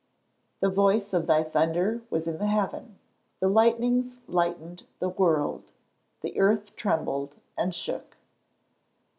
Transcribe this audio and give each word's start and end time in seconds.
[Verse: 0.01 0.61
"The 0.61 0.69
voice 0.75 1.13
of 1.13 1.27
thy 1.27 1.43
thunder 1.43 2.01
was 2.09 2.25
in 2.25 2.39
the 2.39 2.47
heaven: 2.47 2.97
the 3.39 3.47
lightnings 3.47 4.17
lightened 4.27 4.87
the 4.97 5.09
world, 5.09 5.73
the 6.21 6.39
earth 6.39 6.75
trembled 6.75 7.35
and 7.55 7.75
shook." 7.75 8.17